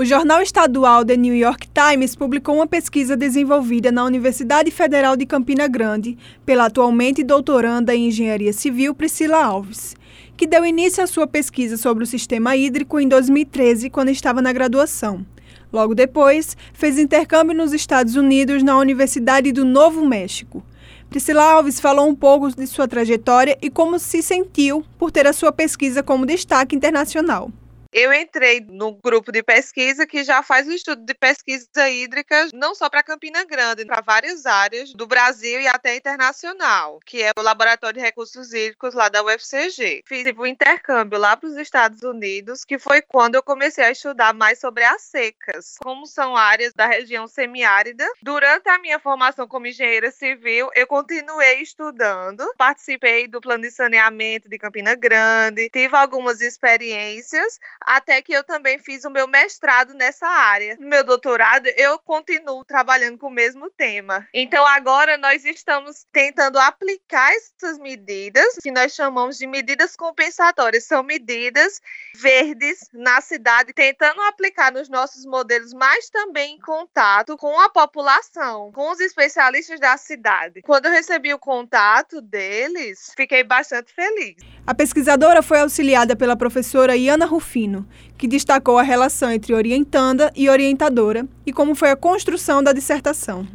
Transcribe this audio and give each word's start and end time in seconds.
O 0.00 0.04
jornal 0.04 0.40
estadual 0.40 1.04
The 1.04 1.16
New 1.16 1.34
York 1.34 1.66
Times 1.74 2.14
publicou 2.14 2.54
uma 2.54 2.68
pesquisa 2.68 3.16
desenvolvida 3.16 3.90
na 3.90 4.04
Universidade 4.04 4.70
Federal 4.70 5.16
de 5.16 5.26
Campina 5.26 5.66
Grande 5.66 6.16
pela 6.46 6.66
atualmente 6.66 7.24
doutoranda 7.24 7.92
em 7.92 8.06
Engenharia 8.06 8.52
Civil 8.52 8.94
Priscila 8.94 9.44
Alves, 9.44 9.96
que 10.36 10.46
deu 10.46 10.64
início 10.64 11.02
à 11.02 11.06
sua 11.08 11.26
pesquisa 11.26 11.76
sobre 11.76 12.04
o 12.04 12.06
sistema 12.06 12.54
hídrico 12.54 13.00
em 13.00 13.08
2013, 13.08 13.90
quando 13.90 14.10
estava 14.10 14.40
na 14.40 14.52
graduação. 14.52 15.26
Logo 15.72 15.96
depois, 15.96 16.56
fez 16.72 16.96
intercâmbio 16.96 17.56
nos 17.56 17.72
Estados 17.72 18.14
Unidos 18.14 18.62
na 18.62 18.78
Universidade 18.78 19.50
do 19.50 19.64
Novo 19.64 20.06
México. 20.06 20.64
Priscila 21.10 21.42
Alves 21.42 21.80
falou 21.80 22.08
um 22.08 22.14
pouco 22.14 22.54
de 22.54 22.68
sua 22.68 22.86
trajetória 22.86 23.58
e 23.60 23.68
como 23.68 23.98
se 23.98 24.22
sentiu 24.22 24.84
por 24.96 25.10
ter 25.10 25.26
a 25.26 25.32
sua 25.32 25.50
pesquisa 25.50 26.04
como 26.04 26.24
destaque 26.24 26.76
internacional. 26.76 27.50
Eu 27.90 28.12
entrei 28.12 28.60
no 28.68 28.92
grupo 28.92 29.32
de 29.32 29.42
pesquisa 29.42 30.06
que 30.06 30.22
já 30.22 30.42
faz 30.42 30.68
o 30.68 30.72
estudo 30.72 31.06
de 31.06 31.14
pesquisa 31.14 31.88
hídrica, 31.88 32.48
não 32.52 32.74
só 32.74 32.90
para 32.90 33.02
Campina 33.02 33.44
Grande, 33.44 33.86
para 33.86 34.02
várias 34.02 34.44
áreas 34.44 34.92
do 34.92 35.06
Brasil 35.06 35.58
e 35.58 35.66
até 35.66 35.96
internacional, 35.96 37.00
que 37.06 37.22
é 37.22 37.30
o 37.38 37.42
Laboratório 37.42 37.98
de 37.98 38.04
Recursos 38.04 38.52
Hídricos 38.52 38.92
lá 38.92 39.08
da 39.08 39.24
UFCG. 39.24 40.02
Fiz 40.06 40.26
o 40.36 40.46
intercâmbio 40.46 41.18
lá 41.18 41.34
para 41.34 41.48
os 41.48 41.56
Estados 41.56 42.02
Unidos, 42.02 42.62
que 42.62 42.78
foi 42.78 43.00
quando 43.00 43.36
eu 43.36 43.42
comecei 43.42 43.84
a 43.84 43.90
estudar 43.90 44.34
mais 44.34 44.60
sobre 44.60 44.84
as 44.84 45.02
secas, 45.02 45.76
como 45.80 46.06
são 46.06 46.36
áreas 46.36 46.74
da 46.74 46.86
região 46.86 47.26
semiárida. 47.26 48.06
Durante 48.22 48.68
a 48.68 48.78
minha 48.78 48.98
formação 48.98 49.48
como 49.48 49.66
engenheira 49.66 50.10
civil, 50.10 50.68
eu 50.74 50.86
continuei 50.86 51.62
estudando, 51.62 52.46
participei 52.58 53.26
do 53.26 53.40
plano 53.40 53.62
de 53.62 53.70
saneamento 53.70 54.46
de 54.46 54.58
Campina 54.58 54.94
Grande, 54.94 55.70
tive 55.70 55.96
algumas 55.96 56.42
experiências 56.42 57.58
até 57.80 58.20
que 58.22 58.32
eu 58.32 58.44
também 58.44 58.78
fiz 58.78 59.04
o 59.04 59.10
meu 59.10 59.26
mestrado 59.26 59.94
nessa 59.94 60.26
área. 60.26 60.76
No 60.78 60.88
meu 60.88 61.04
doutorado, 61.04 61.66
eu 61.76 61.98
continuo 61.98 62.64
trabalhando 62.64 63.18
com 63.18 63.28
o 63.28 63.30
mesmo 63.30 63.70
tema. 63.70 64.26
Então, 64.32 64.66
agora 64.66 65.16
nós 65.16 65.44
estamos 65.44 66.06
tentando 66.12 66.58
aplicar 66.58 67.30
essas 67.32 67.78
medidas, 67.78 68.56
que 68.62 68.70
nós 68.70 68.94
chamamos 68.94 69.38
de 69.38 69.46
medidas 69.46 69.96
compensatórias. 69.96 70.84
São 70.84 71.02
medidas 71.02 71.80
verdes 72.14 72.88
na 72.92 73.20
cidade, 73.20 73.72
tentando 73.72 74.20
aplicar 74.22 74.72
nos 74.72 74.88
nossos 74.88 75.24
modelos, 75.24 75.72
mas 75.72 76.10
também 76.10 76.54
em 76.54 76.60
contato 76.60 77.36
com 77.36 77.58
a 77.60 77.68
população, 77.68 78.72
com 78.72 78.90
os 78.90 79.00
especialistas 79.00 79.80
da 79.80 79.96
cidade. 79.96 80.62
Quando 80.62 80.86
eu 80.86 80.92
recebi 80.92 81.32
o 81.32 81.38
contato 81.38 82.20
deles, 82.20 83.12
fiquei 83.16 83.44
bastante 83.44 83.92
feliz. 83.92 84.36
A 84.68 84.74
pesquisadora 84.74 85.40
foi 85.40 85.60
auxiliada 85.60 86.14
pela 86.14 86.36
professora 86.36 86.94
Iana 86.94 87.24
Rufino, 87.24 87.86
que 88.18 88.28
destacou 88.28 88.76
a 88.76 88.82
relação 88.82 89.30
entre 89.32 89.54
orientanda 89.54 90.30
e 90.36 90.50
orientadora 90.50 91.24
e 91.46 91.54
como 91.54 91.74
foi 91.74 91.88
a 91.88 91.96
construção 91.96 92.62
da 92.62 92.74
dissertação. 92.74 93.46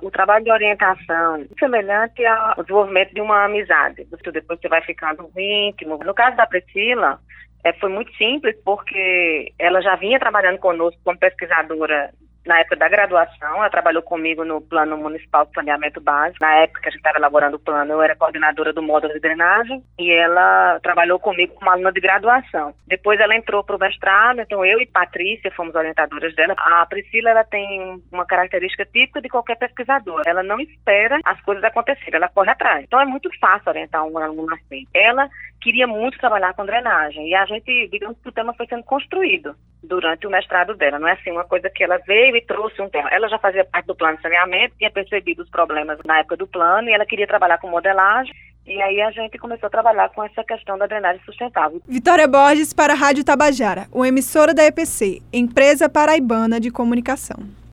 O 0.00 0.10
trabalho 0.10 0.42
de 0.42 0.50
orientação 0.50 1.36
é 1.36 1.46
semelhante 1.58 2.24
ao 2.24 2.62
desenvolvimento 2.62 3.12
de 3.12 3.20
uma 3.20 3.44
amizade. 3.44 4.06
Depois 4.32 4.58
você 4.58 4.66
vai 4.66 4.80
ficando 4.80 5.30
íntimo. 5.36 5.98
No 5.98 6.14
caso 6.14 6.34
da 6.38 6.46
Priscila, 6.46 7.20
é, 7.62 7.74
foi 7.74 7.90
muito 7.90 8.10
simples 8.16 8.56
porque 8.64 9.52
ela 9.58 9.82
já 9.82 9.96
vinha 9.96 10.18
trabalhando 10.18 10.56
conosco 10.56 10.98
como 11.04 11.18
pesquisadora 11.18 12.10
na 12.46 12.60
época 12.60 12.76
da 12.76 12.88
graduação, 12.88 13.56
ela 13.56 13.70
trabalhou 13.70 14.02
comigo 14.02 14.44
no 14.44 14.60
Plano 14.60 14.96
Municipal 14.96 15.46
de 15.46 15.52
Saneamento 15.52 16.00
Básico. 16.00 16.44
Na 16.44 16.54
época 16.56 16.82
que 16.82 16.88
a 16.88 16.90
gente 16.90 17.00
estava 17.00 17.18
elaborando 17.18 17.56
o 17.56 17.60
plano, 17.60 17.92
eu 17.92 18.02
era 18.02 18.16
coordenadora 18.16 18.72
do 18.72 18.82
módulo 18.82 19.14
de 19.14 19.20
drenagem 19.20 19.82
e 19.98 20.10
ela 20.10 20.78
trabalhou 20.80 21.18
comigo 21.18 21.54
como 21.54 21.70
aluna 21.70 21.92
de 21.92 22.00
graduação. 22.00 22.74
Depois 22.86 23.18
ela 23.18 23.34
entrou 23.34 23.64
para 23.64 23.76
o 23.76 23.78
mestrado, 23.78 24.40
então 24.40 24.64
eu 24.64 24.80
e 24.80 24.86
Patrícia 24.86 25.50
fomos 25.52 25.74
orientadoras 25.74 26.34
dela. 26.34 26.54
A 26.58 26.84
Priscila 26.86 27.30
ela 27.30 27.44
tem 27.44 28.02
uma 28.12 28.26
característica 28.26 28.84
típica 28.84 29.22
de 29.22 29.28
qualquer 29.28 29.56
pesquisador. 29.56 30.22
Ela 30.26 30.42
não 30.42 30.60
espera 30.60 31.18
as 31.24 31.40
coisas 31.40 31.64
acontecerem, 31.64 32.16
ela 32.16 32.28
corre 32.28 32.50
atrás. 32.50 32.84
Então 32.84 33.00
é 33.00 33.06
muito 33.06 33.30
fácil 33.38 33.70
orientar 33.70 34.04
um 34.04 34.18
aluno 34.18 34.54
assim. 34.54 34.86
Ela 34.92 35.28
queria 35.60 35.86
muito 35.86 36.18
trabalhar 36.18 36.52
com 36.52 36.66
drenagem 36.66 37.28
e 37.28 37.34
a 37.34 37.46
gente, 37.46 37.88
digamos 37.88 38.18
que 38.20 38.28
o 38.28 38.32
tema 38.32 38.52
foi 38.52 38.66
sendo 38.66 38.84
construído 38.84 39.56
durante 39.84 40.26
o 40.26 40.30
mestrado 40.30 40.74
dela. 40.74 40.98
Não 40.98 41.08
é 41.08 41.12
assim 41.12 41.30
uma 41.30 41.44
coisa 41.44 41.70
que 41.70 41.84
ela 41.84 41.98
veio 41.98 42.36
e 42.36 42.42
trouxe 42.42 42.80
um 42.80 42.88
tema. 42.88 43.08
Ela 43.10 43.28
já 43.28 43.38
fazia 43.38 43.64
parte 43.64 43.86
do 43.86 43.94
plano 43.94 44.16
de 44.16 44.22
saneamento, 44.22 44.74
tinha 44.76 44.90
percebido 44.90 45.42
os 45.42 45.50
problemas 45.50 45.98
na 46.04 46.18
época 46.18 46.36
do 46.36 46.46
plano 46.46 46.88
e 46.88 46.92
ela 46.92 47.06
queria 47.06 47.26
trabalhar 47.26 47.58
com 47.58 47.68
modelagem. 47.68 48.34
E 48.66 48.80
aí 48.80 49.00
a 49.02 49.10
gente 49.10 49.36
começou 49.38 49.66
a 49.66 49.70
trabalhar 49.70 50.08
com 50.08 50.24
essa 50.24 50.42
questão 50.42 50.78
da 50.78 50.86
drenagem 50.86 51.20
sustentável. 51.24 51.82
Vitória 51.86 52.26
Borges 52.26 52.72
para 52.72 52.94
a 52.94 52.96
Rádio 52.96 53.22
Tabajara, 53.22 53.86
uma 53.92 54.08
emissora 54.08 54.54
da 54.54 54.64
EPC, 54.64 55.20
Empresa 55.32 55.88
Paraibana 55.88 56.58
de 56.58 56.70
Comunicação. 56.70 57.36